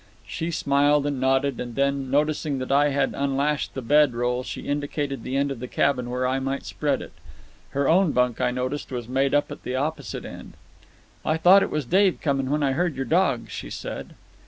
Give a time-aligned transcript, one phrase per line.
[0.25, 4.61] She smiled and nodded, and then, noticing that I had unlashed the bed roll, she
[4.61, 7.11] indicated the end of the cabin where I might spread it.
[7.69, 10.53] Her own bunk, I noticed, was made up at the opposite end.
[11.23, 14.15] "I thought it was Dave coming when I heard your dogs," she said.